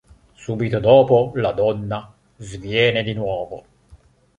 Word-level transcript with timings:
Subito 0.35 0.79
dopo 0.79 1.31
la 1.35 1.51
donna 1.51 2.11
sviene 2.37 3.03
di 3.03 3.13
nuovo. 3.13 3.65